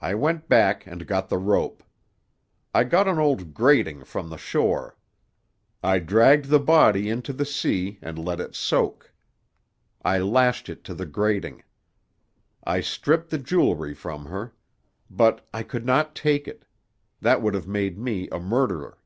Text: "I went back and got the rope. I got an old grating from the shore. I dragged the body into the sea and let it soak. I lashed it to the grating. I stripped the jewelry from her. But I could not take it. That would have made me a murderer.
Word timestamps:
"I 0.00 0.16
went 0.16 0.48
back 0.48 0.84
and 0.84 1.06
got 1.06 1.28
the 1.28 1.38
rope. 1.38 1.84
I 2.74 2.82
got 2.82 3.06
an 3.06 3.20
old 3.20 3.54
grating 3.54 4.02
from 4.02 4.30
the 4.30 4.36
shore. 4.36 4.96
I 5.80 6.00
dragged 6.00 6.46
the 6.46 6.58
body 6.58 7.08
into 7.08 7.32
the 7.32 7.44
sea 7.44 8.00
and 8.02 8.18
let 8.18 8.40
it 8.40 8.56
soak. 8.56 9.12
I 10.02 10.18
lashed 10.18 10.68
it 10.68 10.82
to 10.90 10.92
the 10.96 11.06
grating. 11.06 11.62
I 12.64 12.80
stripped 12.80 13.30
the 13.30 13.38
jewelry 13.38 13.94
from 13.94 14.24
her. 14.26 14.54
But 15.08 15.48
I 15.54 15.62
could 15.62 15.86
not 15.86 16.16
take 16.16 16.48
it. 16.48 16.64
That 17.20 17.40
would 17.40 17.54
have 17.54 17.68
made 17.68 17.96
me 17.96 18.28
a 18.30 18.40
murderer. 18.40 18.98